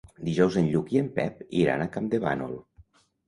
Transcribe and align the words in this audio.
Dijous 0.27 0.55
en 0.61 0.69
Lluc 0.75 0.89
i 0.95 1.01
en 1.01 1.11
Pep 1.17 1.45
iran 1.63 1.85
a 1.85 1.87
Campdevànol. 1.97 2.57